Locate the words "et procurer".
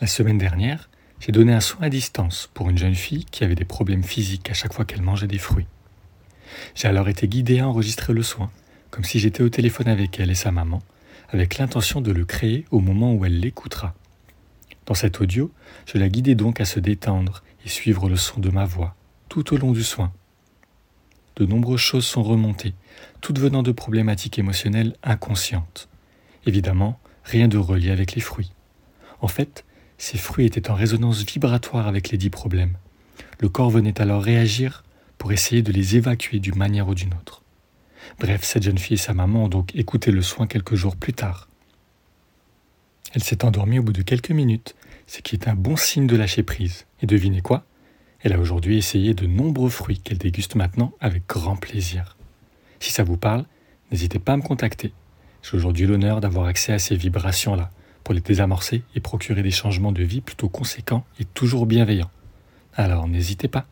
58.94-59.42